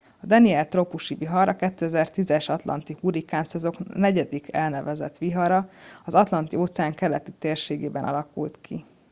a 0.21 0.25
danielle 0.25 0.67
trópusi 0.67 1.15
vihar 1.15 1.49
a 1.49 1.55
2010 1.55 2.29
es 2.31 2.49
atlanti 2.49 2.95
hurrikánszezon 3.01 3.73
negyedik 3.93 4.53
elnevezett 4.53 5.17
vihara 5.17 5.69
az 6.05 6.13
atlanti 6.15 6.55
óceán 6.55 6.93
keleti 6.93 7.31
térségében 7.31 8.03
alakult 8.03 8.57
ki 8.61 8.85